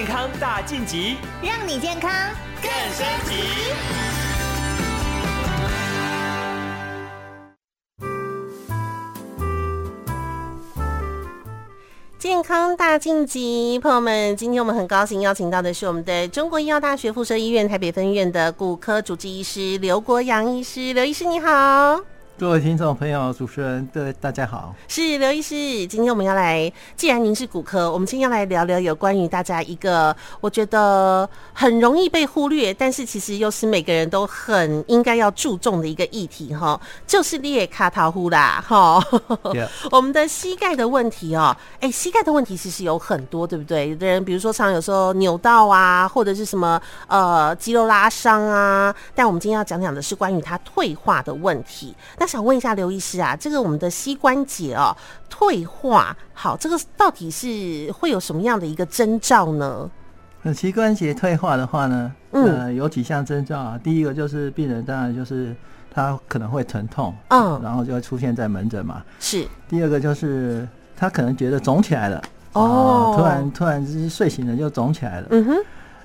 [0.00, 2.10] 健康大晋级，让你健康
[2.62, 3.34] 更升级。
[12.18, 22.00] 健康大晋级，朋友们，今天我们很高兴邀请到的是我们的中国医药大学附设医院台北分院的骨科主治医师刘国阳医师，刘医师你好。
[22.40, 25.54] 各位听众朋友，主持人对大家好，是刘医师。
[25.86, 38.98] 今天我们要来，既然您是骨科，我们今天要来聊聊有关于大家一个我觉得很容易被忽略，但是其实又是每个人都很应该要注重的一个议题哈，就是裂卡桃呼啦哈。
[39.92, 43.90] 我们的膝盖的问题哦，哎、欸，膝盖的问题其实有很多，对不对？
[43.90, 51.94] 有的人比如说常有时候扭到啊，或者是什么呃肌肉拉伤啊，但我们今天要讲讲的是关于它退化的问题。
[52.16, 54.96] 那想问一下刘医师啊，这个我们的膝关节哦
[55.28, 59.90] 退化，好，这个到底是会有什么样的一个征兆呢？
[60.42, 63.76] 那膝关节退化的话呢，呃，有几项征兆啊。
[63.82, 65.52] 第一个就是病人当然就是
[65.92, 69.02] 他可能会疼痛，嗯，然后就会出现在门诊嘛。
[69.18, 69.44] 是。
[69.68, 72.22] 第二个就是他可能觉得肿起来了，
[72.52, 75.56] 哦，突然突然就是睡醒了就肿起来了，嗯哼。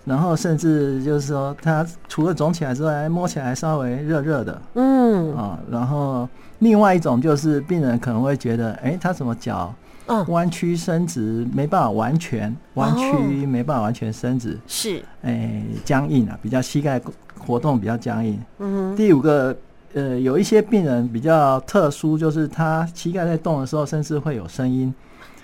[0.05, 5.59] 然后甚至就是说，它除了肿起来之外，摸起来稍微热热的，嗯啊。
[5.69, 9.73] 然后另外一种就是病人可能会觉得，哎，他怎么脚
[10.27, 17.01] 弯曲伸直没办法完全弯曲，没办法完全伸直，是哎僵硬啊，比较膝盖
[17.39, 18.39] 活动比较僵硬。
[18.59, 18.95] 嗯。
[18.95, 19.57] 第五个，
[19.95, 24.93] 呃，有一些病人比较特殊，就是他膝盖在动的时候，甚至会有声音。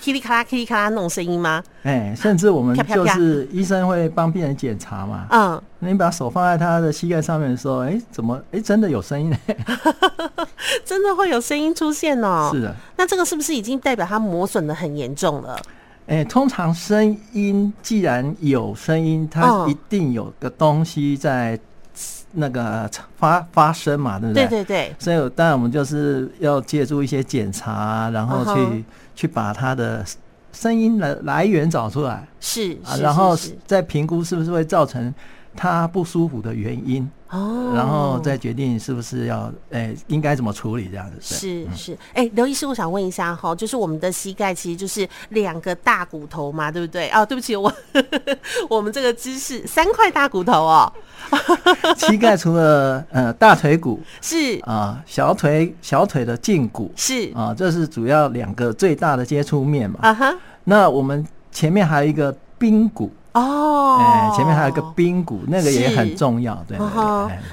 [0.01, 1.63] 噼里咔啦，噼里咔啦那种声音吗？
[1.83, 5.27] 哎、欸，甚至我们就是医生会帮病人检查嘛。
[5.29, 8.35] 嗯，那你把手放在他的膝盖上面的时候，哎、欸，怎么？
[8.51, 9.31] 哎、欸，真的有声音？
[10.83, 12.49] 真的会有声音出现哦。
[12.51, 12.75] 是的。
[12.97, 15.55] 那这个是不是已经代表它磨损的很严重了？
[16.07, 21.59] 哎、欸，通常声音既然有声音，它一定有个东西在
[22.31, 24.47] 那个发发声嘛，对不对？
[24.47, 24.95] 对对对。
[24.97, 28.83] 所以当然我们就是要借助一些检查，然后去。
[29.13, 29.19] Uh.
[29.19, 30.05] 去把他的
[30.51, 35.13] 声音来来源找出来，是啊，然后再评估是不是会造成
[35.55, 37.09] 他不舒服的原因。
[37.31, 41.15] 哦，然后再决定是不是要，诶，应该怎么处理这样子。
[41.21, 47.09] 是是，哎，刘医师，我想问一下哈，就是我们的膝盖其实就是两个大骨头嘛，对不对？
[47.11, 47.73] 哦，对不起，我
[48.69, 50.91] 我们这个姿势三块大骨头哦。
[51.97, 59.99] 膝盖除了呃大腿骨是啊，小腿小腿的胫骨是啊，这是主要两个最大的接触面嘛。
[60.01, 63.09] 啊哈，那我们前面还有一个髌骨。
[63.33, 66.77] 哦，哎，前面还有一个髌骨，那个也很重要，对。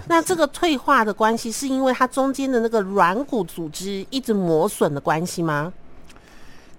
[0.08, 5.72] 那这个退化的关系，是因为它中间的那个软骨组织一直磨损的关系吗？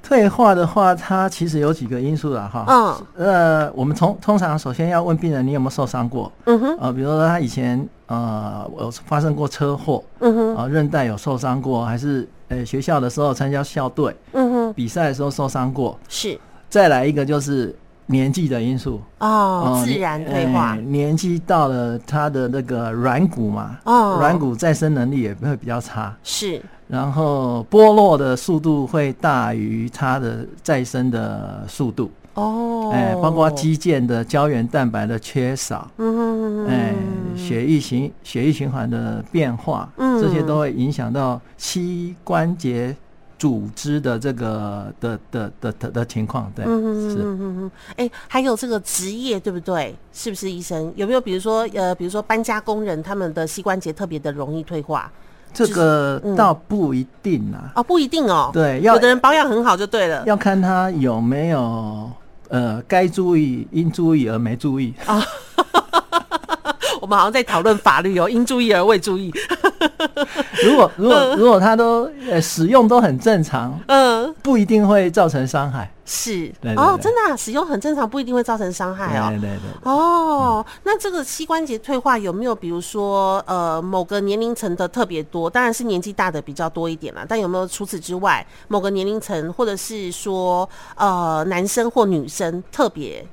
[0.04, 2.66] 退化的话，它其实有几个因素了哈。
[2.68, 6.30] 嗯，呃，我们通通常首先要问病人，你有没有受伤过？
[6.44, 6.78] 嗯哼。
[6.80, 15.98] 呃，比如说他以前呃，有发生过车祸，嗯哼，啊，韧带有受伤过，还是呃学校的时候参加校队，嗯哼，比赛的时候受伤过。
[16.10, 16.38] 是。
[16.70, 17.74] 再来一个就是。
[18.12, 20.72] 年纪的因素哦，自然退化。
[20.72, 26.16] 欸、年纪到了，他的那个软骨嘛，哦，软骨再生能力也会比较差。
[26.24, 32.10] 是，然后剥落的速度会大于它的再生的速度。
[32.34, 36.96] 哦，哎、欸，包括肌腱的胶原蛋白的缺少，嗯，哎，
[37.36, 42.96] 血液循血液循环的变化，嗯，这些都会影响到膝关节。
[43.40, 49.96] 组织的这个的的的的的情况，对，嗯嗯嗯嗯，哎，还有这个职业，对不对？
[50.12, 50.92] 是不是医生？
[50.98, 55.10] 有没有比如说，呃，比如说搬家工人，他们的膝关节特别的容易退化？
[55.54, 62.12] 这个倒不一定啊，哦，不一定哦，对，有的人保养很好就对了，要看他有没有
[62.50, 65.24] 呃该注意应注意而没注意啊。
[67.02, 69.32] 我们好像在讨论法律哦，应注意而未注意。
[70.66, 75.90] 如果如果如果他都呃使用都很正常，嗯，不一定会造成伤害。
[76.06, 79.28] 是，哦，真的啊，使用很正常，不一定会造成伤害哦。
[79.30, 79.92] 对对对，对。
[79.92, 85.48] 哦，嗯、那这个膝关节退化有没有，比如说呃某个年龄层的特别多？
[85.48, 87.24] 当然是年纪大的比较多一点啦。
[87.30, 93.24] 但有没有除此之外，某个年龄层或者是说呃男生或女生特别？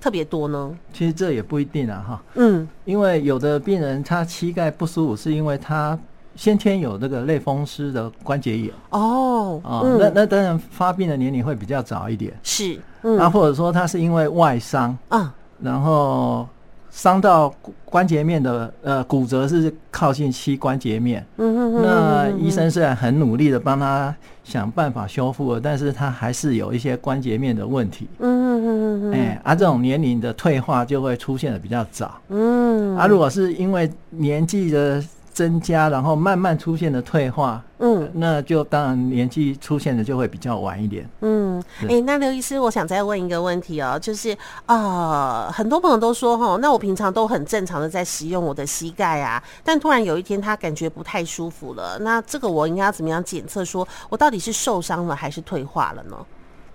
[0.00, 5.98] 特别多呢，其实这也不一定啊，哈，嗯，因为有的病人他膝盖不舒服，是因为他
[6.36, 8.70] 先天有这个类风湿的关节炎。
[8.90, 16.46] 哦，啊、嗯，那那当然发病的年龄会比较早一点，是，嗯，啊，或者说他是因为外伤啊，然后。
[16.90, 17.54] 伤到
[17.84, 32.20] 关节面的呃骨折是靠近膝关节面，嗯哼哼，那医生虽然很努力的帮他想办法修复了，但是他还是有一些关节面的问题，嗯哼嗯嗯，哎，啊，这种年龄的退化就会出现的比较早。
[32.28, 35.02] 嗯，啊，如果是因为年纪的
[35.38, 41.08] 增加，然后慢慢出现的退化，嗯，那就当然年纪出现的就会比较晚一点。
[41.20, 44.32] 嗯，哎、欸，那刘医师，我想再问一个问题哦，就是
[44.66, 56.16] 啊、呃，很多朋友都说哈，那我平常都很正常的在使用我的膝盖啊，但突然有一天他感觉不太舒服了，那这个我应该要怎么样检测，说我到底是受伤了还是退化了呢？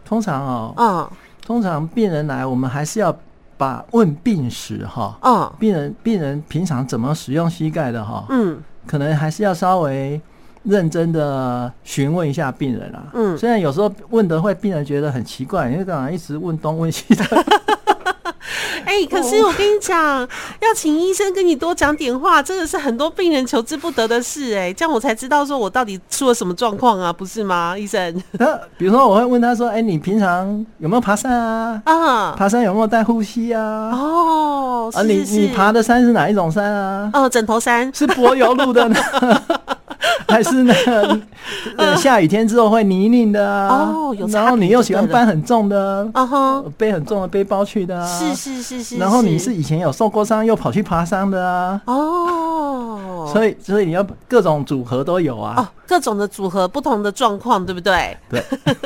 [0.05, 1.09] 通常哦，嗯，
[1.45, 3.13] 通常病人来，我们还是要。
[3.63, 10.19] 把问病史哈，嗯，病人病人平常怎么使用膝盖的哈，嗯，可能还是要稍微
[10.63, 17.23] 认真的询问一下病人啊，嗯，虽然有时候问的会病人觉得很奇怪，因为干嘛一直问东问西的。
[18.85, 20.27] 哎、欸，可是我跟你讲，
[20.61, 24.55] 要请医生跟你多讲点话，真的是很多病人求之不得的事。
[24.55, 28.21] 哎，这样我才知道说我到底出了什么状况啊，不是吗，医生？
[28.39, 31.81] 那比如说，我会问他说：“哎、欸，你平常有没有爬山啊？
[31.85, 33.61] 啊，爬山有没有带护膝啊？
[33.93, 37.09] 哦，是是啊，你你爬的山是哪一种山啊？
[37.13, 38.95] 哦，枕头山是柏油路的呢。
[40.33, 41.19] ”还是那个
[41.77, 58.17] 呃，下雨天之后会泥泞的啊，哦，有，然后你又喜欢搬很重的，啊哈，背很重的背包去的啊，是是是是，然后你是以前有受过伤又跑去爬山的啊，哦，所以所以你要各种组合都有啊，哦，各种的组合，不同的状况，对不对？
[58.29, 58.43] 对。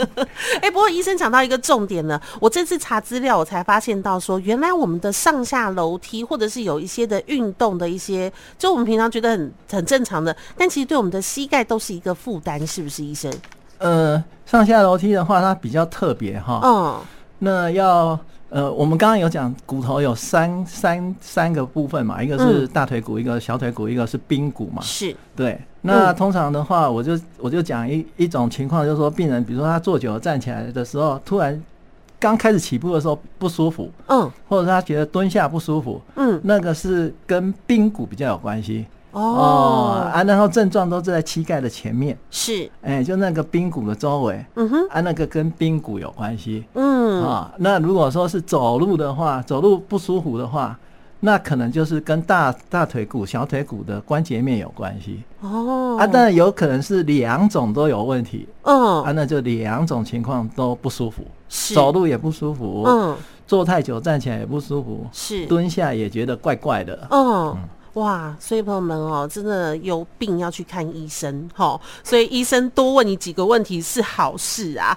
[0.61, 13.31] 哎，不过医生讲到一个重点呢，我这次查资料，我才发现到说，原来我们的上下楼梯或者是有一些的运动的一些，就我们平常觉得很很正常的，但其实对我们的膝盖都是一个负担，是不是医生？
[13.77, 16.59] 呃，上下楼梯的话，它比较特别哈。
[16.63, 16.99] 嗯。
[17.37, 18.19] 那要
[18.49, 24.81] 呃，我们刚刚有讲骨头有三三三个部分嘛，一个是大腿骨，嗯、一个小腿骨，一个是髌骨嘛。
[24.81, 25.15] 是。
[25.35, 25.61] 对。
[25.81, 31.63] 那通常的话，我就我就讲一一种情况，就是说病人，比如说他坐久了站起来的时候，突然
[32.19, 38.87] 刚开始起步的时候不舒服，嗯，或者他觉得蹲下不舒服，嗯，那个是跟髌骨比较有关系。
[39.19, 40.09] 哦。
[40.13, 47.23] 啊，然后症状都是在膝盖的前面，是，哎，就那个髌骨的周围，嗯哼，啊，那个跟髌骨有关系，嗯。
[47.23, 50.77] 啊，那如果说是走路的话，走路不舒服的话，
[51.19, 63.15] 那可能就是跟大大腿骨、小腿骨的关节面有关系，哦，啊，但有可能是两种都有问题，嗯，啊，那就两种情况都不舒服，是，走路也不舒服，嗯，
[63.47, 67.57] 坐太久站起来也不舒服，是，蹲下也觉得怪怪的，嗯。
[67.97, 74.95] 哇，所以朋友们哦，真的有病要去看医生哦，所以医生多问你几个问题是好事啊。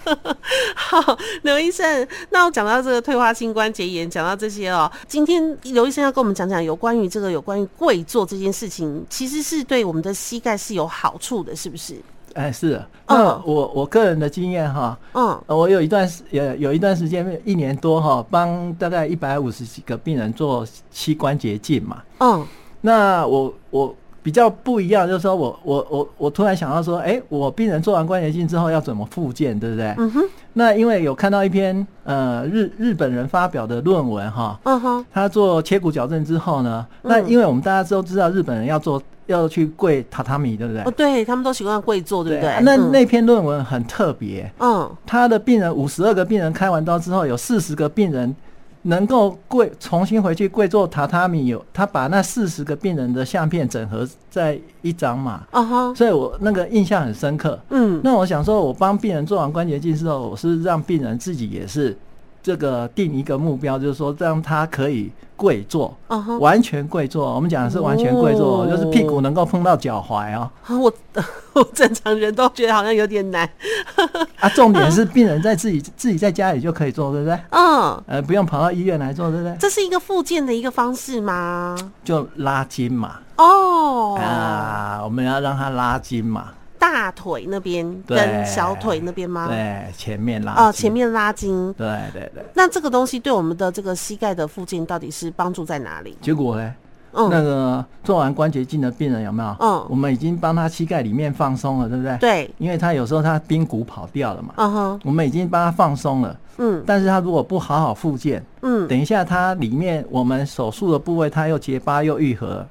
[0.76, 11.96] 好，刘医生，那我讲到这个退化性关节炎，讲到这些哦，今天刘医生要跟我们讲讲有关于这个有关于跪坐这件事情，其实是对我们的膝盖是有好处的，是不是？
[12.38, 22.46] 哎，是，那我我个人的经验哈，嗯，我有一段时有有一段时间一年多哈，帮大概一百五十几个病人做膝关节镜嘛，嗯，
[22.80, 23.92] 那我我
[24.28, 29.94] 比较不一样，就是说我我我我突然想到说，哎，我病人做完关节镜之后要怎么复健，对不对？
[29.96, 30.22] 嗯哼，
[30.52, 39.02] 那因为有看到一篇呃日日本人发表的论文哈，嗯哼，他做切骨矫正之后呢，那因为我们大家都知道日本人要做。
[39.28, 40.82] 要去跪榻榻米，对不对？
[40.84, 42.50] 哦，对，他们都习惯跪坐，对不对？
[42.50, 48.34] 对，那那篇论文很特别，嗯，他的病人五十二个病人开完刀之后，有四十个病人
[48.82, 61.96] 能够跪重新回去跪坐榻榻米，有他把那四十个病人的相片整合在一张嘛，啊哈，所以我那个印象很深刻，嗯，那我想说，我帮病人做完关节镜之后，我是让病人自己也是。
[62.42, 66.38] 这个定一个目标，就是说让他可以跪坐，uh huh.
[66.38, 67.34] 完全跪坐。
[67.34, 68.70] 我们讲的是完全跪坐，oh.
[68.70, 70.50] 就是屁股能够碰到脚踝啊。
[70.68, 70.92] 我
[71.54, 73.48] 我正常人都觉得好像有点难。
[74.40, 77.38] 啊，重点是病人在自己自己在家里就可以做，对不对？
[77.50, 78.02] 嗯，uh.
[78.06, 79.56] 呃，不用跑到医院来做，对不对？
[79.58, 81.76] 这是一个复健的一个方式吗？
[82.04, 83.18] 就拉筋嘛。
[83.36, 84.14] 哦。
[84.14, 84.18] Oh.
[84.18, 86.48] 啊，我们要让他拉筋嘛。
[86.78, 89.48] 大腿那边跟小腿那边吗？
[89.48, 91.72] 对，前面拉哦，前面拉筋。
[91.74, 92.44] 对对对。
[92.54, 96.16] 那这个东西对我们的这个膝盖的附近到底是帮助在哪里？
[96.20, 96.74] 结果呢？
[97.14, 99.56] 嗯，那个做完关节镜的病人有没有？
[99.60, 102.16] 嗯，我们已经帮他膝盖里面放松了，对不对？
[102.18, 104.52] 对，因为他有时候他髌骨跑掉了嘛。
[104.56, 106.38] 嗯哼，我们已经帮他放松了。
[106.58, 112.64] 嗯，但是他如果不好好复健，嗯，等一下他里面我们手术的部位他又结疤又愈合。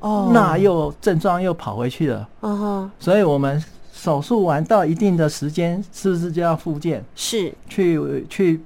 [0.00, 2.28] 哦，那又症状又跑回去了。
[2.40, 3.62] 嗯哼，所以我们
[3.92, 7.04] 手术完到一定的时间，是不是就要复健？
[7.14, 8.60] 是，去去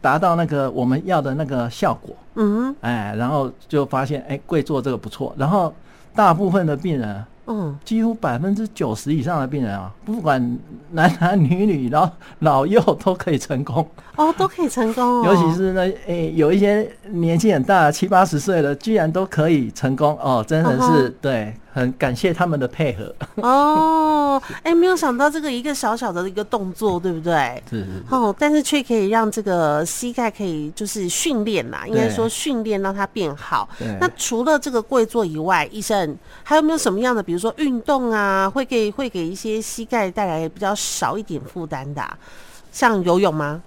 [0.00, 2.14] 达到那个我们要的那个效果。
[2.34, 5.34] 嗯哼，哎，然后就发现，哎，跪坐这个不错。
[5.36, 5.72] 然后
[6.14, 10.58] 大部分的病人嗯，几乎百分之九十以上的病人啊，不管
[10.92, 12.10] 男男女女，然后
[12.40, 13.86] 老幼都可以成功
[14.16, 15.22] 哦，都可以成功哦。
[15.26, 21.14] 尤其是那诶、欸，有一些年纪很大，七八十岁的，居然都可以成功哦，真的是、uh.
[21.20, 21.54] 对。
[21.74, 23.12] 很感谢他们的配合
[23.42, 27.60] 哦，哎、欸，没有想到这个一个小小的一个动作，对不对？
[27.68, 27.90] 是是，是。
[28.10, 33.68] 哦，但是却可以让这个膝盖可以就是训练啦，应该说训练让它变好。
[34.00, 42.16] 那除了这个跪坐以外，医生还有没有什么样的，比如说运动啊，会给会给一些膝盖带来比较少一点负担的、啊，
[42.70, 43.60] 像游泳吗？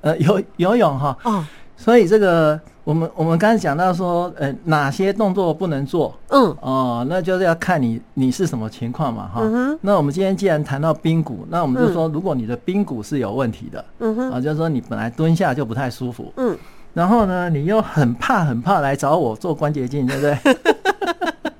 [0.00, 1.14] 呃，游游泳哈。
[1.24, 1.44] 哦。
[1.76, 2.58] 所以这个。
[2.86, 6.16] 我们我们刚才讲到说，呃，哪些动作不能做？
[6.28, 9.40] 嗯，哦，那就是要看你你是什么情况嘛，哈。
[9.42, 9.76] 嗯。
[9.80, 16.56] 那我们今天既然谈到髌骨，那我们就说，如果你的髌骨是有问题的，嗯哼，啊，就是说你本来蹲下就不太舒服，嗯，
[16.94, 20.38] 然后呢，你又很怕很怕来找我做关节镜，对不对？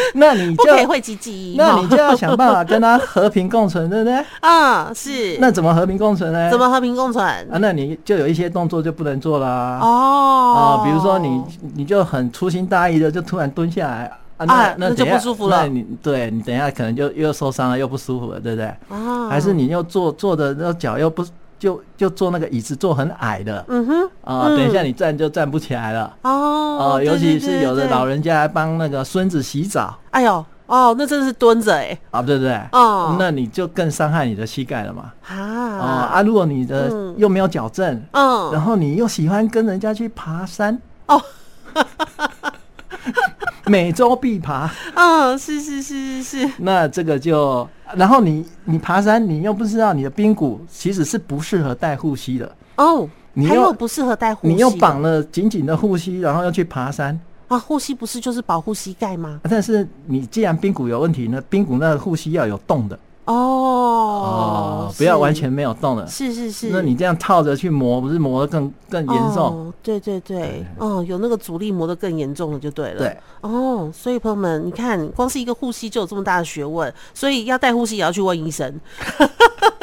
[0.14, 0.64] 那你就
[1.56, 4.24] 那你就要想办法跟他和平共存，对不对？
[4.40, 5.36] 啊，是。
[5.40, 6.50] 那怎么和平共存呢？
[6.50, 7.24] 怎么和平共存？
[7.24, 9.78] 啊，那你就有一些动作就不能做啦。
[9.82, 10.80] 哦。
[10.82, 11.42] 啊，比如说你
[11.74, 15.62] 你就很粗心大意的就突然蹲下来啊，那那就不舒服了。
[15.62, 18.66] 那你对你等一下可能就又受伤了，又不舒服了，对不对？
[18.88, 19.28] 啊。
[19.28, 21.24] 还是你又坐坐的那脚又不。
[21.58, 32.54] 就就坐那个椅子，坐很矮的，嗯哼，啊，等一下你站就站不起来了，哦，尤其是有的老人家来帮那个孙子洗澡，哎呦，哦，那真的是蹲着哎，啊，对不对？
[32.72, 41.20] 哦，那你就更伤害你的膝盖了嘛，啊，啊，如果你的又没有矫正，嗯，然后你又喜欢跟人家去爬山，哦，
[43.66, 47.68] 每周必爬，嗯，是是是是是，那这个就。
[47.96, 57.18] 然后你你爬山，你又不知道你的髌骨其实是不适合带护膝的哦，你又不适合带护膝，你又绑了紧紧的护膝，然后要去爬山
[57.48, 57.58] 啊？
[57.58, 59.40] 护膝不是就是保护膝盖吗？
[59.48, 62.98] 但是你既然髌骨有问题呢，髌骨那个护膝要有洞的。
[63.28, 66.70] 哦哦，不要完全没有动的，是是是。
[66.70, 69.44] 那你这样套着去磨，不是磨得更更严重？
[69.44, 72.98] 哦，对对对，哦，有那个阻力磨得更严重了，就对了。
[72.98, 78.80] 对，哦，所以朋友们，你看，光是一个护膝就有这么大的学问，所以要带护膝也要去问医生。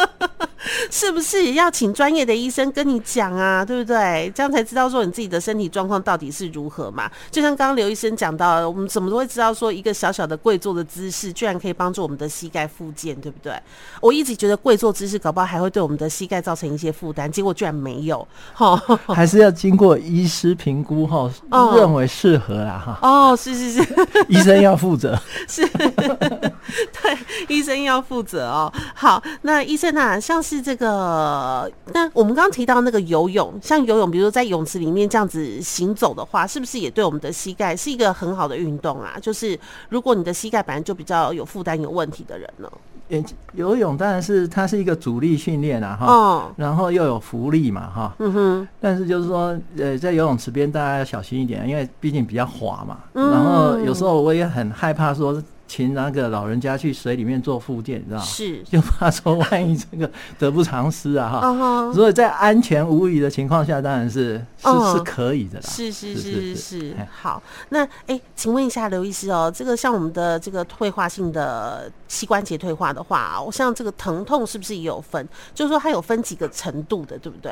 [0.92, 3.64] 是不是也要请专业的医生跟你讲啊？
[3.64, 4.32] 对不对？
[4.36, 7.10] 这样才知道说你自己的身体状况到底是如何嘛？
[7.32, 13.54] 就像刚刚刘医生讲到，我们怎么都会知道说一个小小的跪坐的姿势，居然可以帮助我们的膝盖复健，对不对？
[14.02, 18.28] 我一直觉得跪坐姿势搞不好还会对我们的膝盖造成一些负担，结果居然没有。
[18.54, 18.76] 哈，
[19.08, 21.32] 还是要经过医师评估后，
[21.76, 22.82] 认为适合啦。
[22.84, 23.00] 哈。
[23.02, 23.96] 哦，是是是，
[24.28, 25.18] 医生要负责。
[25.48, 27.18] 是，对，
[27.48, 28.72] 医生要负责哦。
[28.94, 30.65] 好，那医生啊，像是。
[30.66, 39.14] 是这个，那我们刚刚提到那个游泳，像游泳，比如说在泳池里面这样子行走的话，是不是也对我们的膝盖是一个很好的运动啊？
[39.22, 39.58] 就是
[39.90, 42.68] 如果你的膝盖本来就比较有负担、有问题的人呢？
[43.54, 55.40] 游泳当然是它是一个阻力训练啊，哈，哦、然后又有浮力嘛，哈，嗯哼，但是就是说，呃，在游泳池边大家要小心一点，因为毕竟比较滑嘛，嗯、然后有时候我也很害怕说。
[55.68, 58.24] 请那个老人家去水里面做复健，你知道吗？
[58.24, 61.42] 是，就怕说万一这个得不偿失啊哈。
[61.46, 61.94] Uh huh.
[61.94, 64.98] 所以在安全无虞的情况下，当然是是、uh huh.
[64.98, 65.66] 是可以的啦。
[65.68, 75.28] 是是是是好，那哎、欸，请问一下刘医师哦，这个像我们的这个退化性的膝关节退化的话，我像这个疼痛是不是也有分？
[75.54, 77.52] 就是说它有分几个程度的，对不对？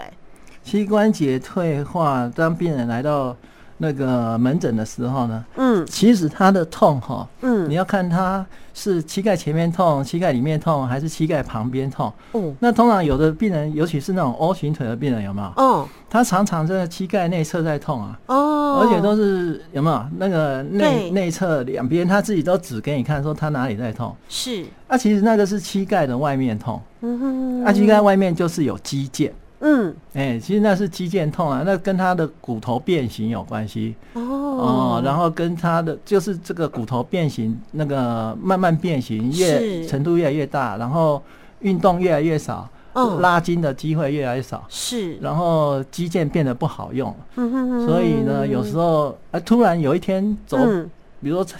[0.64, 3.36] 膝关节退化，当病人来到。
[3.78, 12.12] 那个门诊的时候呢，嗯，其实他的痛哈，嗯，你要看他是膝盖前面痛、膝盖里面痛，还是膝盖旁边痛。
[12.34, 15.64] 嗯，那通常有的病人，尤其是那种 O 型腿的病人，有没有？
[15.64, 18.20] 哦，他常常在膝盖内侧在痛啊。
[18.28, 24.16] 哦，而且都是有没有那个内内侧两边，他自己都指给你看，说他哪里在痛。
[24.30, 26.82] 是，啊，其实那个是膝盖的外面痛。
[27.02, 29.30] 嗯哼，啊，膝盖外面就是有肌腱。
[29.66, 33.96] 嗯，哎、欸，其实那是肌腱痛啊，那跟他的骨头变形有关系。
[34.12, 41.24] 哦，哦，然后跟他的就是这个骨头变形，那个慢慢变形，越程度越来越大，然后
[41.62, 47.88] 运动越来越少，哦、拉筋的机会越来越少，是，然后肌腱变得不好用，嗯、哼哼。
[47.88, 50.92] 所以呢，有时候啊，突然有一天走，嗯、
[51.22, 51.56] 比如说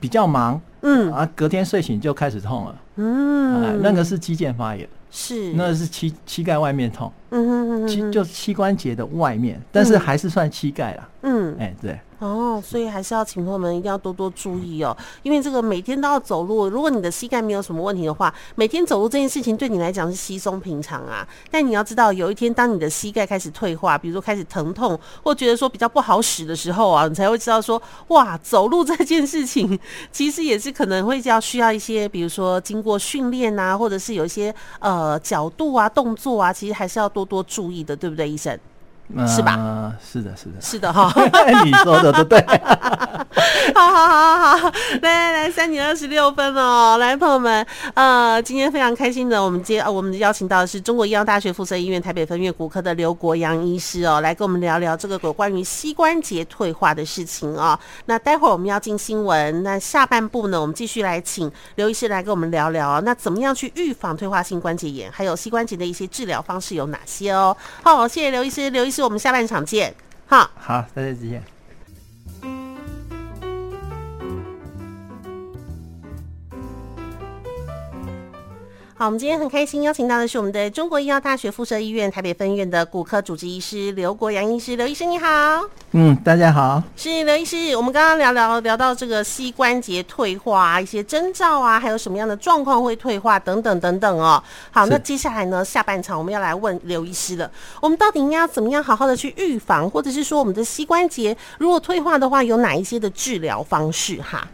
[0.00, 7.12] 比较忙，嗯，啊，隔天睡醒就开始痛了，嗯，啊、那个是肌腱发炎，是，那是膝膝盖外面痛。
[7.30, 11.08] 嗯哼哼膝，就膝关节的外面，但是还是算膝盖啦。
[11.22, 11.98] 嗯，哎、欸，对。
[12.20, 21.24] 哦，所以还是要请朋友们一定要多多注意哦，因为这个每天都要走路，如果你的膝盖没有什么问题的话，每天走路这件事情对你来讲是稀松平常啊。
[21.48, 29.78] 但你要知道，有一天当你的膝盖开始退化，比如说开始疼痛，或觉得说比较不好使的时候啊，你才会知道说，哇，走路这件事情
[30.10, 38.58] 其实也是可能会要需要一些，比如说经过训练啊，或者是有一些呃角度啊、动作啊，其实还是要多多注意的，对不对，医生？
[39.26, 39.54] 是吧？
[39.56, 41.12] 呃，是的，是的，是的哈。
[41.64, 42.44] 你说的都对。
[43.74, 44.72] 好好好好好，
[45.02, 57.78] 来来来，三点二十六分哦，来，朋友们，呃，今天非常开心的，我们接呃，我们邀请到的是中国医药大学附设医院台北分院骨科的刘国阳医师哦，来跟我们聊聊这个有关于膝关节退化的事情哦。
[58.06, 67.56] 那待会儿我们要进新闻，那下半部呢，我们继续来请刘医师来跟我们聊聊，那怎么样去预防退化性关节炎，还有膝关节的一些治疗方式有哪些哦？
[67.82, 68.97] 好，谢谢刘医师，刘医师。
[69.02, 69.94] 我们下半场见，
[70.26, 71.57] 好，好，大家再见。
[79.00, 84.74] 好，我们今天很开心邀请到的是我们的中国医药大学附设医院台北分院的骨科主治医师刘国阳医师。
[84.74, 85.28] 刘医师你好，
[85.92, 87.76] 嗯，大家好，是刘医师。
[87.76, 94.42] 我们刚刚聊聊聊到这个膝关节退化一些征兆啊，还有什么样的状况会退化等等等等哦。
[94.72, 97.48] 好，那接下来呢，下半场我们要来问刘医师了。
[97.80, 104.44] 我们到底应该要怎么样好好的去预防，或者是说我们的膝关节如果退化的话，有哪一些的治疗方式哈？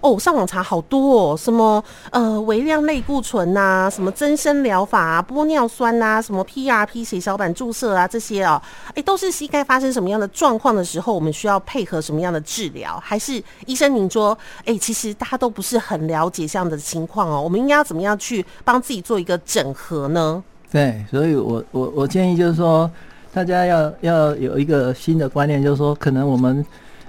[0.00, 8.60] 哦，上网查好多哦，什么呃微量类固醇呐、啊，什么增生疗法啊，玻尿酸呐、啊，什么 PRP 血小板注射啊，这些哦，
[8.94, 13.00] 哎，都是膝盖发生什么样的状况的时候，我们需要配合什么样的治疗？
[13.02, 20.42] 还是医生您说，哎，其实大家都不是很了解这样的情况哦，我们应该要怎么样去帮自己做一个整合呢？
[20.70, 22.90] 对，所以我我我建议就是说，
[23.32, 26.64] 大家要要有一个新的观念，就是说，可能我们。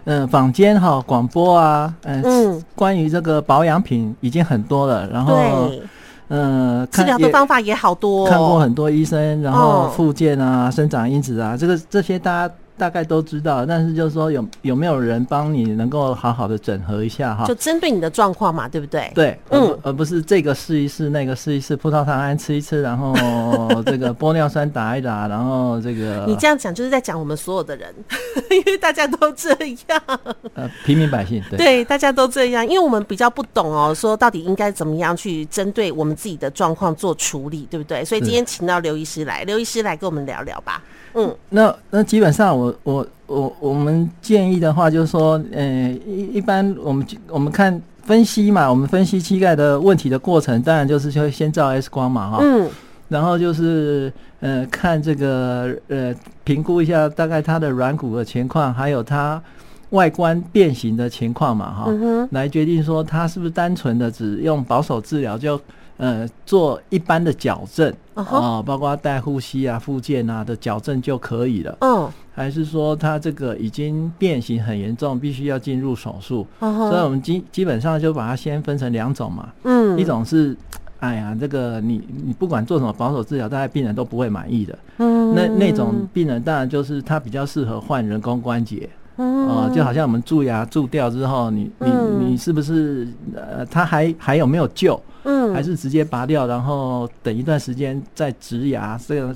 [0.06, 2.64] 嗯，坊间哈广播啊，嗯，嗯。
[2.76, 5.36] 关于这个保养品已经很多了，然后，
[5.68, 5.82] 对。
[6.30, 12.54] 嗯，治疗的方法也好多，看过很多医生，然后复健啊，哦、生长因子啊，这个这些大家。
[12.80, 17.46] 大概都知道，但是就是说有有没有人帮你能够好好的整合一下哈？
[17.46, 19.12] 就针对你的状况嘛，对不对？
[19.14, 23.14] 对，嗯，而不是这个试一试，那个试一试，葡萄糖胺吃一吃，然后
[23.86, 27.94] 这个玻尿酸打一打，然后这个你这样讲就是在讲我们所有的人，
[28.50, 29.54] 因为大家都这
[29.90, 30.02] 样。
[30.54, 38.06] 呃，平民百姓对对，大家都这样，因为我们比较不懂哦，说到底应该怎么样去针对我们自己的状况做处理，对不对？
[38.06, 40.82] 所以今天请到刘医师来，刘医师来跟我们聊聊吧。
[41.14, 52.70] 嗯，那那基本上我我我我们建议的话就是说，呃，一一般我们我们看分析嘛，我们分析膝盖的问题的过程，当然就是就会先照 X 光嘛，哈，嗯，
[53.08, 59.42] 然后就是呃看这个呃评估一下大概它的软骨的情况，还有它
[59.90, 65.60] 外观变形的情况嘛，哈，嗯，来决定说它是不是单纯的只用保守治疗就。
[66.00, 71.78] 呃，做一般的矫正啊、uh 包括带呼吸啊、附件啊的矫正就可以了。
[71.82, 72.10] 嗯，uh.
[72.34, 76.90] 还是说他这个已经变形很严重，必须要进入手术？Uh huh.
[76.90, 79.50] 所以我们基基本上就把它先分成两种嘛。
[79.64, 80.56] 嗯，一种是，
[81.02, 84.80] 哎呀，这个你你不管做什么保守治疗，大概病人都不会满意的。
[85.00, 85.34] 嗯、uh，huh.
[85.36, 88.90] 那那种病人当然就是他比较适合换人工关节。
[89.22, 89.74] 嗯、uh，huh.
[89.74, 93.06] 就好像我们蛀牙蛀掉之后，你你你是不是
[93.36, 95.00] 呃，它还还有没有救？
[95.24, 99.36] 嗯，还是直接拔掉，然后等一段时间再植牙，这个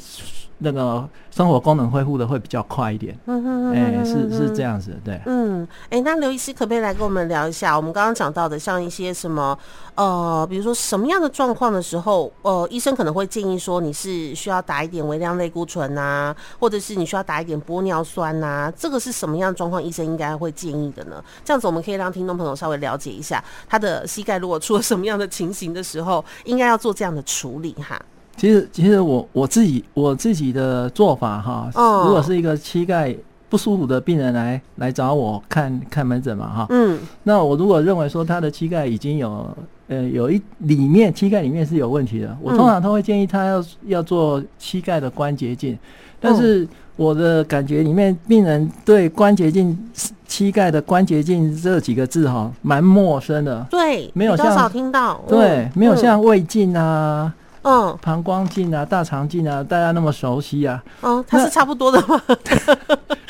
[0.59, 3.17] 那个生活功能恢复的会比较快一点。
[3.25, 5.19] 嗯哼，哎、欸，是是这样子，对。
[5.25, 7.75] 嗯，哎、欸，那刘医师可不可以来跟我们聊一下？
[7.75, 9.57] 我们刚刚讲到的，像一些什么
[9.95, 19.83] 呃，比如说什么样的状况的时候，呃，医生可能会建议说你是需要打一点微量类固醇啊，或者是你需要打一点玻尿酸啊，这个是什么样的状况？
[19.83, 21.23] 医生应该会建议的呢？
[21.43, 27.99] 这样子我们可以让听众朋友稍微了解一下，他的膝盖如果出了什么样的情形的时候，应该要做这样的处理哈。
[28.35, 31.69] 其实，其实我我自己我自己的做法哈，
[32.05, 33.15] 如果是一个膝盖
[33.47, 39.47] 不舒服的病人来来找我看看门诊嘛哈，嗯，那我如果认为说他的膝盖已经有
[39.87, 45.77] 呃有一里面膝盖里面是有问题的，我通常都会建议他要要做膝盖的关节镜，
[46.19, 49.77] 但是我的感觉里面病人对关节镜
[50.27, 57.31] 膝盖的关节镜这几个字哈蛮陌生的，对，没有像少听到，对，没有像胃镜啊。
[57.37, 57.42] 嗯，
[58.01, 60.83] 膀胱镜啊，大肠镜啊，大家那么熟悉啊。
[61.01, 62.21] 嗯，它是差不多的吗？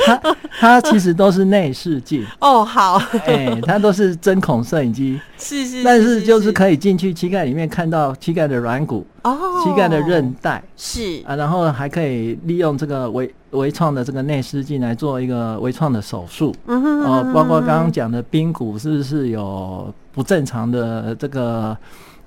[0.05, 0.19] 它
[0.59, 2.25] 它其实都是内视镜。
[2.39, 2.95] 哦，好。
[3.25, 5.19] 哎、欸，它都是针孔摄影机。
[5.37, 5.83] 是，是是。
[5.83, 9.05] 但是就是可以进去膝盖里面看到膝盖的软骨。
[9.23, 9.37] 哦。
[9.63, 10.61] 膝盖的韧带。
[10.75, 11.21] 是。
[11.25, 16.53] 啊，然后还可以利用这个微微创的这个内视镜来做一个微创的手术。
[16.65, 17.11] 嗯哼，哼。
[17.11, 21.77] 哦，包括刚刚讲的髌骨是不是有不正常的这个？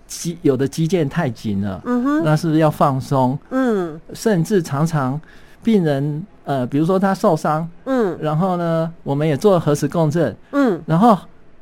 [0.06, 3.38] 肌有的肌腱太紧了，嗯哼，那是不是要放松？
[3.50, 5.20] 嗯，甚至常常
[5.62, 11.18] 病人呃，比如说他受伤，嗯，然后呢，我们也做了核磁共振，嗯，然后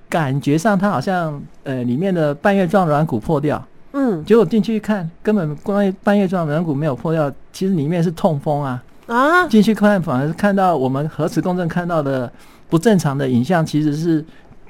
[0.08, 12.30] 感觉上他好像呃里面的半月状软骨破掉，嗯，结果进去一看，根本关于半月状软骨没有破掉，其实里面是痛风啊，啊，进去看反而是看到我们核磁共振看到的
[12.68, 14.24] 不正常的影像，其实是。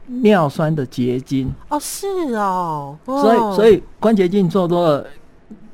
[0.06, 1.52] 尿酸的结晶。
[1.68, 5.06] 哦，是哦，哦所以所以关节镜做多了，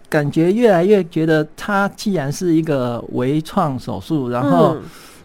[0.08, 4.76] 感觉越来越觉得它既然是一个微创手术，然后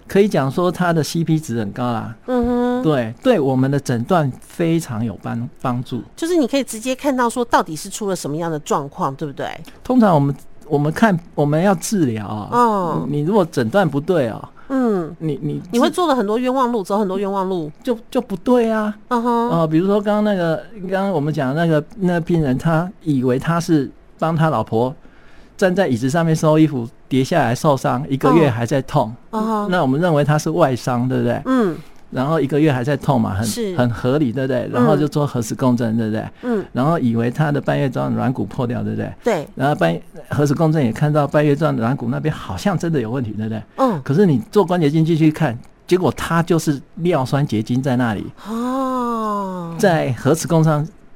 [0.08, 9.48] 可以讲说它的 CP 值很高啦，嗯哼，对，对我们的诊断非常有帮帮助，就是你可以直接看到说到底是出了什么样的状况，对不对？
[9.84, 10.36] 通常我们
[10.68, 14.52] 我们看我们要治疗啊，哦，你如果诊断不对啊。
[14.70, 18.96] 嗯，你你你会做了很多冤枉路，走很多冤枉路，就就不对啊。
[19.10, 24.94] 嗯哼，哦，比如说刚刚那个，刚刚我们讲的那个那个病人，他以为他是帮他老婆
[25.58, 29.14] 站在椅子上面收衣服，跌下来受伤，一个月还在痛。
[29.70, 31.42] 那我们认为他是外伤，对不对？
[31.46, 31.76] 嗯。
[32.12, 34.70] 然后一个月还在痛嘛，很很合理，对不对？
[34.72, 36.24] 然后就做核磁共振，对不对？
[36.44, 36.64] 嗯。
[36.72, 39.14] 然后以为他的半月状软骨破掉，对不对？
[39.24, 39.48] 对。
[39.56, 43.62] 然后半核磁共振也看到半月状软骨那边好像真的有问题，对不对？
[43.78, 44.02] 嗯。
[44.04, 48.26] 可是你做关节镜进去看，结果它就是尿酸结晶在那里。
[48.48, 49.76] 哦。
[49.78, 50.64] 在核磁共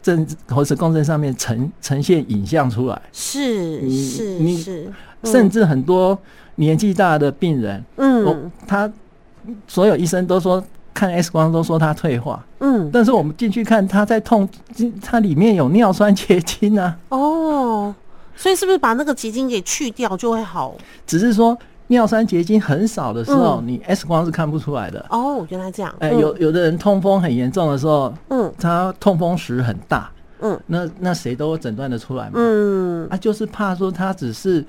[0.02, 3.02] 振核磁共振上面呈呈现影像出来。
[3.13, 4.91] 是是是。
[5.23, 6.17] 甚至很多
[6.56, 8.91] 年纪大的病人，嗯，他
[9.67, 10.62] 所有医生都说。
[10.99, 14.47] 看 X 光都说它退化，嗯，但是我们进去看，它在痛，
[15.01, 16.97] 它里面有尿酸结晶啊。
[17.07, 17.95] 哦，
[18.35, 20.75] 所以是不是把那个结晶给去掉就会好？
[21.07, 21.57] 只是说
[21.88, 25.05] 尿酸结晶很少的时候，嗯、你 X 光是看不出来的。
[25.09, 25.95] 哦，原来这样。
[25.99, 32.31] 哎、欸，有有的人痛风很严重的时候，嗯，他痛风石很大，嗯，那那谁都诊断得出来嘛。
[32.33, 34.65] 嗯，啊，就是怕说他只是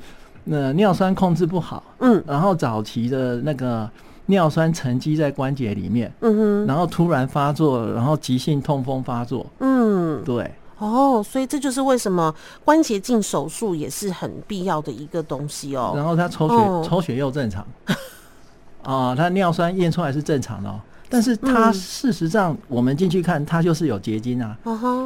[0.48, 3.90] 呃尿酸控制不好，嗯，然后早期的那个。
[4.30, 15.92] 尿酸沉积在关节里面，嗯哼，然后突然发作，然后急性痛风发作，嗯，对，哦，所以这就是为什么关节镜手术也是很必要的一个东西哦。
[15.94, 17.66] 然后他抽血，哦、抽血又正常，
[18.82, 24.56] 啊、呃，他尿酸验出来是正常的，哦，但是他事实上我们进去看，他就是有结晶啊，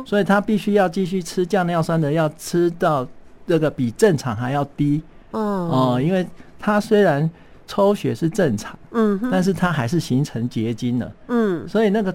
[0.07, 3.05] 所以他必须要继续吃降尿酸的药，吃到
[3.47, 6.25] 这个比正常还要低，嗯，哦、呃，因为
[6.61, 7.29] 他虽然。
[7.67, 12.15] 抽血是正常，嗯，但是它还是形成结晶了，嗯，所以那个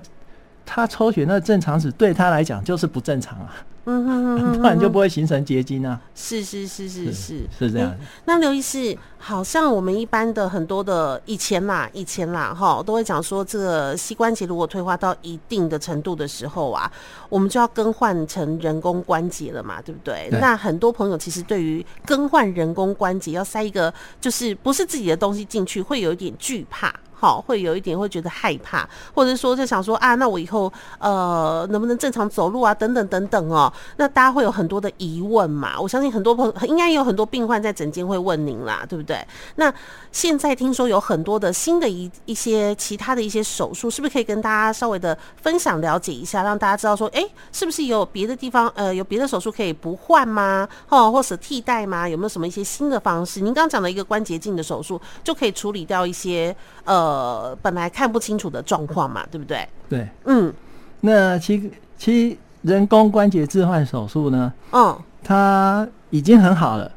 [0.65, 3.55] 他抽血那个正常值对他来讲就是不正常啊。
[3.89, 4.05] 嗯
[4.53, 5.99] 哼，不然就不会形成结晶啊。
[6.13, 7.95] 是是是是是是，是这样。
[8.25, 16.91] 那刘医师，好像我们一般的很多的以前啦，以前啦，哈，都会讲说，这个膝关节如果退化到一定的程度的时候啊，
[17.29, 20.27] 我们就要更换成人工关节了嘛，对不对？
[20.29, 20.39] 对。
[20.39, 26.93] 那很多朋友其实对于更换人工关节要塞一个就是不是自己的东西进去，会有一点惧怕。
[27.21, 32.73] 好，会有一点会觉得害怕，或者说就想说啊，那我以后呃能不能正常走路啊？
[32.73, 33.69] 等等等等哦。
[33.97, 35.79] 那大家会有很多的疑问嘛？
[35.79, 39.17] 我相信很多朋友应该有很多病患在诊间会问您啦，对不对？
[39.55, 39.73] 那
[40.11, 50.67] 现在听说有很多的新的一一些其他的一些手术，是不是可以跟大家稍微的分享了解一下，让大家知道说，哎，是不是有别的地方呃有别的手术可以不换吗？
[50.87, 52.07] 哦，或者替代吗？
[52.07, 53.41] 有没有什么一些新的方式？
[53.41, 56.99] 您刚刚讲的一个关节镜的手术就可以处理掉一些呃。
[57.09, 59.67] 呃，本来看不清楚的状况嘛，对不对？
[59.89, 60.53] 对，嗯，
[61.01, 64.53] 那其其人工关节置换手术呢？
[64.71, 66.91] 嗯，它已经很好了，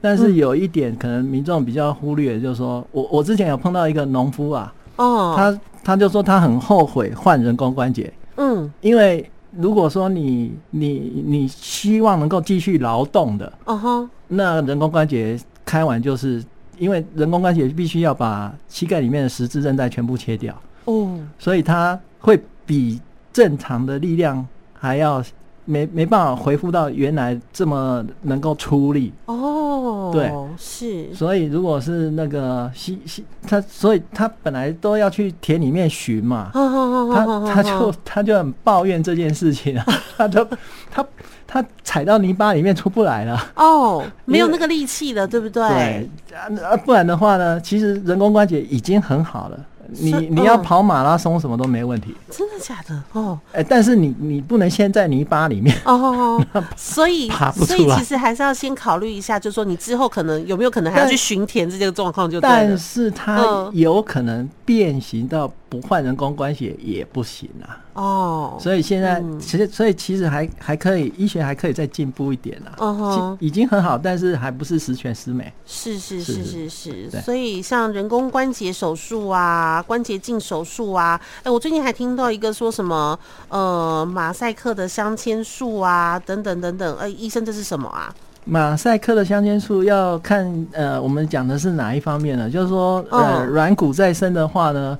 [0.00, 16.42] 但是有一点可能民众比较忽略，就是说我我之前有碰到一个农夫啊，哦，他他就说他很后悔换人工关节，嗯，因为如果说你你你希望能够继续劳动的，哦哈，那人工关节开完就是。
[16.78, 22.98] 因为人工关节必须要把膝盖里面的十字韧带全部切掉，哦，所以它会比
[23.34, 24.42] 正常的力量
[24.80, 25.22] 还要
[25.66, 29.12] 没没办法恢复到原来这么能够出力。
[29.26, 40.44] 哦，对，是，所以如果是那个西西他，所以他本来都要去田里面寻嘛， 他他就他就很抱怨这件事情啊， 他都
[40.90, 41.06] 他
[41.46, 43.38] 他踩到泥巴里面出不来了。
[43.54, 46.08] 哦，没有那个力气了，对不对？
[46.28, 46.36] 对。
[46.64, 49.58] 啊，不然的话呢，其实人工关节已经很好了。
[49.98, 53.38] 你你要跑马拉松什么都没问题，真的假的哦？
[53.52, 56.44] 哎，但是你你不能先在泥巴里面哦，
[56.76, 62.40] 所以所以其实还是要先考虑一下，就是说你之后可能有没有可能还要去巡田这个状况就。
[62.40, 67.78] 但是它有可能变形到不换人工关系也不行啊。
[67.94, 72.74] 哦，所以现在其实，所以其实还还可以，医学还可以再进步一点啊。
[72.78, 75.52] 哦，已经很好，但是还不是十全十美。
[75.64, 86.96] 是是是是是，所以像人工关节手术啊，关节镜手术啊，哎，我最近还听到一个说什么，呃，马赛克的镶嵌术啊，等等等等。
[86.96, 88.12] 哎，医生，这是什么啊？
[88.46, 92.48] 马赛克的镶嵌术要看，呃，我们讲的是哪一方面呢？
[92.48, 94.98] 就是说，呃，软骨再生的话呢？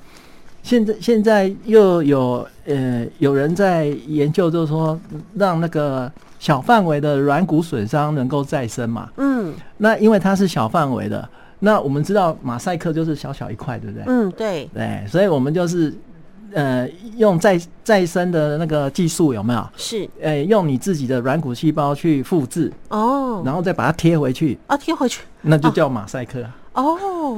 [0.63, 4.99] 现在现在又有呃有人在研究，就是说
[5.35, 9.09] 让那个小范围的软骨损伤能够再生嘛。
[9.17, 9.53] 嗯。
[9.79, 11.29] 那因为它是小范围的，
[11.61, 14.05] 那我们知道马赛克就是小小一块，对不对？
[14.07, 14.69] 嗯，对。
[14.75, 15.93] 对，所以我们就是
[16.53, 19.67] 呃用再再生的那个技术有没有？
[19.77, 20.09] 是。
[20.21, 26.41] 呃，用你自己的软骨细胞去复制哦，然后再把它贴回去啊，贴回去，那就叫马赛克。
[26.43, 26.49] 哦，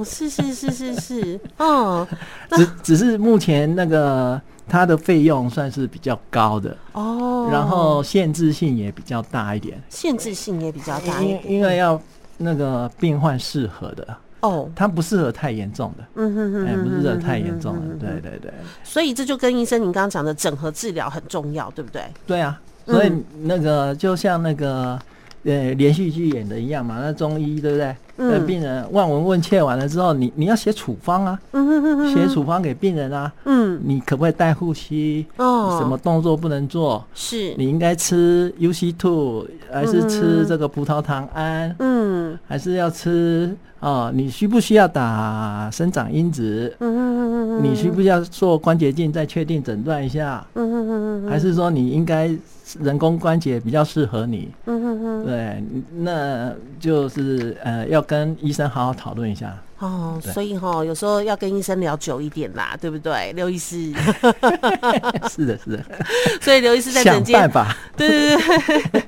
[0.05, 2.07] 是是是是是，嗯，
[2.51, 12.01] 只只是目前那个它的费用算是比较高的哦，然后限制性也比较大一点，限制性也比较大一点，因因为要
[12.39, 18.53] 那个病患适合的哦，它不适合太严重的，嗯哼哼，哎，不适合太严重的，对对对，
[18.85, 22.03] 所以这就跟医生您刚刚讲的整合治疗很重要，对不对？
[22.27, 24.99] 对啊，所以那个就像那个。
[25.45, 27.97] 呃，连续剧演的一样嘛，那中医对不对？
[28.15, 33.33] 那、嗯、病人望闻问切完了之后，你你要写处方啊，写、嗯、处方给病人啊。
[33.45, 35.27] 嗯，你可不可以带护膝？
[35.39, 37.05] 哦，什么动作不能做？
[37.13, 41.75] 是，你应该吃 UC two 还是吃这个葡萄糖胺？
[41.81, 44.13] 嗯，还是要吃哦？
[44.15, 46.73] 你需不需要打生长因子？
[46.79, 50.47] 嗯，你需不需要做关节镜再确定诊断一下？
[50.55, 52.31] 嗯，还是说你应该？
[52.81, 55.65] 人工关节比较适合你，嗯哼哼，对，
[55.97, 59.57] 那就是呃，要跟医生好好讨论一下。
[59.79, 63.93] 哦，所以哈，有时候要跟医生聊久一点啦，对不对，刘医师？
[65.29, 65.85] 是的，是的。
[66.41, 68.09] 所以刘医师在诊间，想办法，对
[68.39, 69.03] 对对，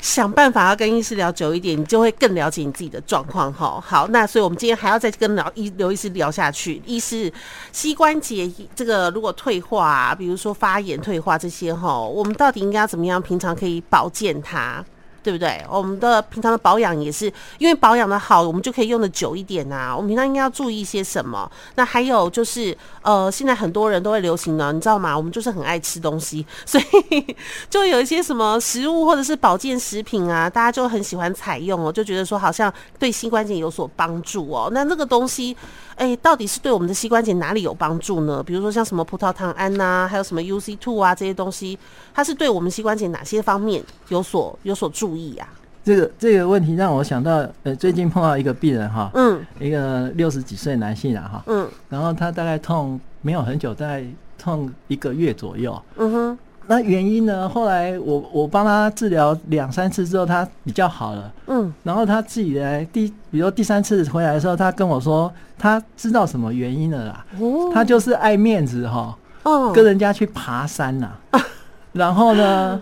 [0.00, 3.82] 想办法要跟医师聊久一点，你就会更了解你自己的状况哈。
[3.84, 6.82] 好，那所以我们今天还要再跟聊医刘医师聊下去。
[6.84, 7.32] 医师，
[7.72, 13.20] 膝关节这个如果退化，比如说发炎退化这些哈，我们到底应该要怎么样？
[13.20, 14.84] 平常可以保健它？
[15.24, 15.64] 对不对？
[15.70, 19.96] 我们的平常的保养也是，因为保养的好，我们就可以用的久一点啊。
[19.96, 21.50] 我们平常应该要注意一些什么？
[21.76, 25.16] 那还有就是，呃，现在很多人都会流行呢，你知道吗？
[25.16, 27.36] 我们就是很爱吃东西， 所以
[27.70, 34.68] 就有一些什么食物或者是保健食品啊，大家就很喜欢采用哦，就觉得说好像对膝关节有所帮助哦。
[34.72, 35.56] 那这个东西。
[35.96, 38.42] 哎，到底是对我们的膝关节哪里有帮助呢？
[38.42, 41.78] 比如说像什么葡萄糖胺呐、啊，还有什么 UC two 啊这些东西，
[42.12, 45.48] 它是对我们膝关节哪些方面有所有所注意啊？
[45.84, 54.04] 这个这个问题让我想到，呃，最近碰到一个病人哈，嗯，一个六十几岁男性啊哈，嗯，然后他大概痛没有很久，大概
[54.38, 56.38] 痛一个月左右，嗯哼。
[56.66, 57.48] 那原因呢？
[57.48, 61.32] 后来我我帮他治疗两三次之后，他比较好了。
[61.46, 67.24] 嗯，然后他自己来第，比如说第三次回来的时候，他跟我说，他知道什么原因了啦。
[67.38, 69.16] 哦，他就是爱面子哈。
[69.42, 71.10] 哦，跟人家去爬山呐。
[71.92, 72.80] 然后呢，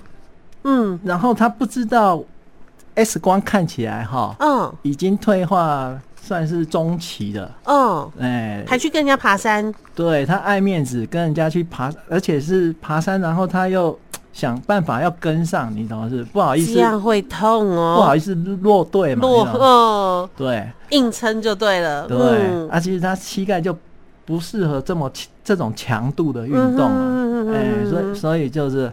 [0.65, 2.23] 嗯，然后他不知道
[2.95, 5.99] X 光看起来哈，嗯，已经退化。
[6.25, 13.99] 算是中期的，嗯，哎，还去跟人家爬山，对，他爱面子，跟人家去爬，而且是爬山，然后他又
[14.33, 16.09] 想办法要跟上，你懂吗？
[16.09, 23.77] 是不好意思，这样会痛哦，不好意思落队嘛，落，嗯，对，硬撑就对了，对，嗯、啊，其实他膝盖就
[24.25, 25.11] 不适合这么
[25.43, 28.91] 这种强度的运动啊，哎、嗯，所以所以就是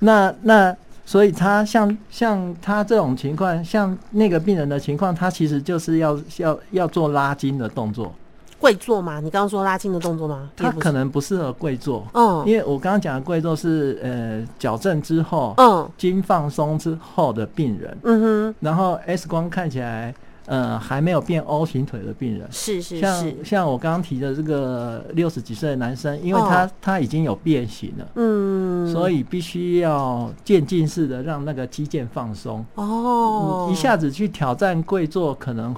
[0.00, 0.76] 那那。
[1.06, 8.12] 所以他像像他这种情况，像那个病人的情况，他其实就是要要要做拉筋的动作。
[8.58, 9.20] 跪坐吗？
[9.20, 10.50] 你刚刚说拉筋的动作吗？
[10.56, 12.04] 他可能不适合跪坐。
[12.14, 17.96] 嗯，因为我刚刚讲的跪坐是呃矫正之后，嗯，筋放松之后的病人。
[18.02, 18.54] 嗯哼。
[18.58, 20.12] 然后 X 光看起来，
[20.46, 35.74] 呃，还没有变 O 型腿的病人，是是是，像像我刚刚提的这个六十几岁的男生，因为他、哦、他已经有变形了，嗯，所以必须要渐进式的让那个肌腱放松，哦、嗯，一下子去挑战跪坐可能。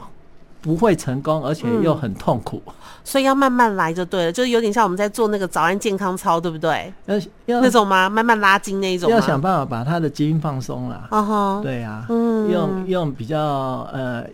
[0.60, 2.72] 不会成功，而且又很痛苦，嗯，
[3.04, 6.92] 所以要慢慢来就对了，就是有点像我们在做那个早安健康操，对不对？
[7.06, 7.16] 要
[7.46, 8.10] 要那种吗？
[8.10, 9.10] 慢慢拉筋那一种？
[9.10, 11.06] 要想办法把他的筋放松了。
[11.10, 13.38] 哦吼，对呀，啊，嗯，用用比较
[13.92, 14.24] 呃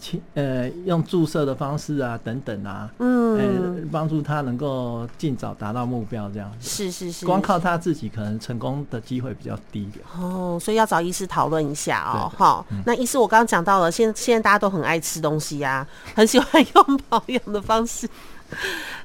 [0.00, 6.68] 轻呃用注射的方式啊等等啊，嗯，帮助他能够尽早达到目标，这样子。
[6.68, 10.04] 是是是，光靠他自己可能成功的机会比较低一点。
[10.18, 12.32] 哦，所以要找医师讨论一下哦。
[12.36, 15.81] 好，嗯，那医师我刚刚讲到了，现现在大家都很爱吃东西啊。
[16.14, 18.08] 很喜欢用保养的方式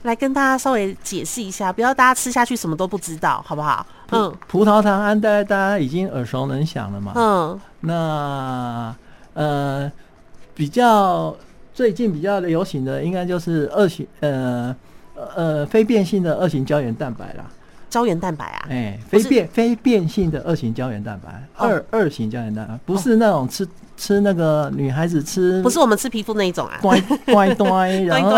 [0.04, 3.86] 来跟大家稍微解释一下，不要大家吃下去什么都不知道，好不好？
[4.12, 7.14] 嗯，葡萄糖胺大家已经耳熟能详了嘛。
[7.16, 8.96] 嗯，那
[9.34, 9.92] 呃
[10.54, 11.36] 比较
[11.74, 14.76] 最近比较流行的应该就是二型呃
[15.36, 17.46] 呃非变性的二型胶原蛋白啦。
[17.90, 18.68] 胶原蛋白啊？
[18.70, 23.68] 哎、欸，非变非变性的二型胶原蛋白，二二型胶原蛋白不是那种吃。
[23.98, 28.38] 吃那个女孩子吃，不是我们吃皮肤那一种啊，乖乖乖， 然后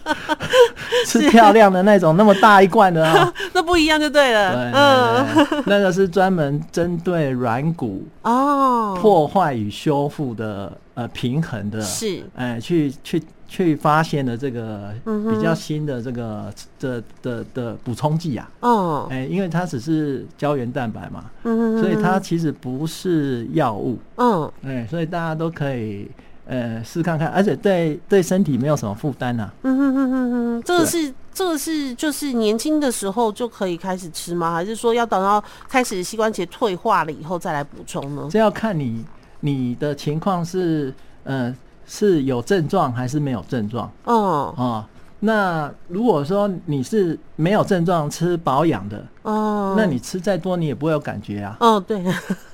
[1.06, 4.54] 吃漂亮的那种，那么大一罐的啊， 那不一样就对了。
[4.54, 8.96] 对，嗯，那个是专门针对软骨哦。
[9.00, 12.22] 破坏与修复的呃平衡的，是。
[12.36, 13.22] 哎去去。
[13.48, 26.06] 去发现了这个比较新的这个的的的补充剂啊，哦，哎，因为它只是胶原蛋白嘛，嗯，所以它其实不是药物，嗯，哎，所以大家都可以
[26.44, 34.52] 呃试看看，而且对对身体没有什么负担呐，嗯哼哼哼哼，这个是这个是就是年轻的时候就可以开始吃吗？
[34.52, 38.28] 还是说要等到开始膝关节退化了以后再来补充呢？
[38.30, 39.02] 这要看你
[39.40, 40.92] 你的情况是
[41.24, 41.56] 呃。
[41.88, 43.90] 是有症状还是没有症状？
[44.04, 44.84] 哦哦，
[45.20, 51.56] 那如果说你是没有症状吃保养的，哦，那你吃再多你也不会有感觉啊。
[51.60, 52.00] 哦，对，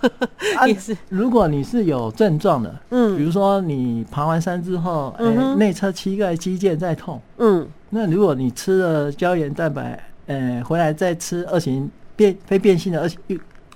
[0.66, 0.96] 也是。
[1.08, 5.24] 如果你是有症状的，嗯，比如说你爬完山之后，哎，
[5.56, 13.18] 内侧膝盖肌腱在痛，嗯，那如果你吃了胶原蛋白，呃，回来再吃二型变非变性的二型，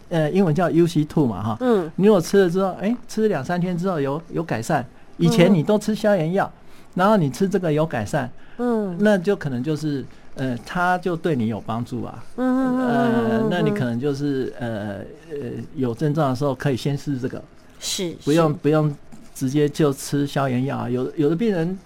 [0.09, 4.87] 呃，英文叫 UC two 嘛，哈，嗯，你如果吃了之后，哎，吃了两三天之后有有改善。
[5.19, 6.51] 以前你都吃消炎药，
[6.95, 10.05] 然后你吃这个有改善，嗯，那就可能就是，
[10.35, 14.99] 呃，它就对你有帮助啊，嗯呃，那你可能就是，呃
[15.31, 17.43] 呃，有症状的时候可以先试这个，
[17.79, 18.95] 是，不用不用
[19.35, 20.89] 直接就吃消炎药啊。
[20.89, 21.79] 有有的病人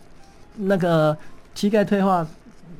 [0.57, 1.17] 那个
[1.55, 2.27] 膝盖退化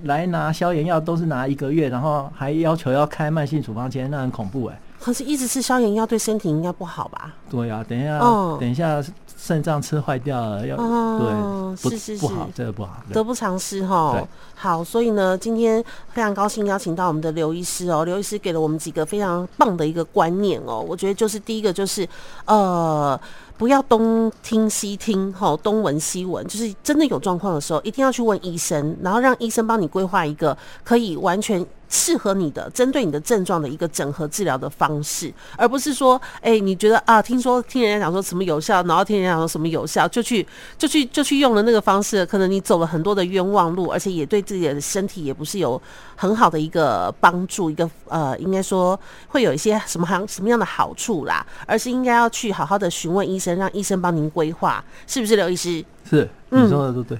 [0.05, 4.81] 来拿消炎药都是拿一个月，然后还要求要开慢性处方签，那很恐怖哎。
[5.01, 7.35] 可是，一直吃消炎药对身体应该不好吧？
[7.51, 8.21] 对呀，等一下，
[8.61, 9.03] 等一下。
[9.45, 14.17] 肾脏吃坏掉了，要、哦、对，是是是，不好，这个不好，得不偿失哈。
[14.55, 20.79] 好，所以呢，今天非常高兴邀请到我们的刘医师哦，刘医师给了我们几个非常棒的一个观念哦。
[20.79, 22.09] 我觉得就是第一个就是
[22.45, 23.21] 呃，
[23.57, 31.65] 不要东听西听吼，东闻西闻，就是真的有状况的时候，一定要去问医生，然后让医生帮你规划一个可以完全。
[31.95, 40.47] 适合你的，针对你的症状的一个整合治疗的方式，而不是说，哎、你觉得啊，听说听人家讲说什么有效，然后听人家讲说什么有效，就去
[40.79, 45.79] 就去就去用了那个方式，可能你走了很多的冤枉路，而且也对自己的身体也不是有
[46.23, 55.85] 很好的一个帮助，一个呃，应该说会有一些什么行什么样的好处啦，而是应该要去好好的询问医生，让医生帮您规划，是不是刘医师？
[56.09, 57.19] 是，你说的都对。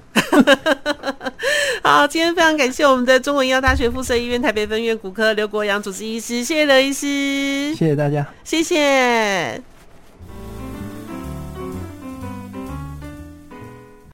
[1.83, 9.61] 好，今天非常感谢我们的中国医药大学附设医院台北分院骨科刘国阳主治医师，谢谢刘医师，谢谢大家，谢谢。